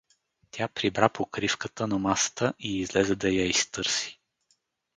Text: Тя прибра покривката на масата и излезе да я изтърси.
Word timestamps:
Тя 0.51 0.67
прибра 0.67 1.09
покривката 1.09 1.87
на 1.87 1.99
масата 1.99 2.53
и 2.59 2.79
излезе 2.79 3.15
да 3.15 3.29
я 3.29 3.45
изтърси. 3.45 4.19